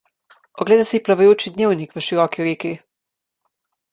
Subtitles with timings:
[0.63, 2.71] Oglejte si plavajoči dnevnik v široki reki.